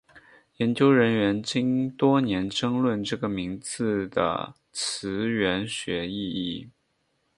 [0.57, 6.71] 研究人员经多年争论这个名字的词源学意义。